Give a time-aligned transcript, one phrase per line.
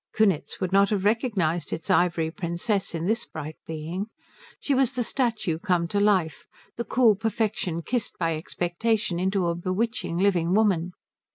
[0.13, 4.07] Kunitz would not have recognized its ivory Princess in this bright being.
[4.59, 9.53] She was the statue come to life, the cool perfection kissed by expectation into a
[9.53, 10.93] bewitching living woman.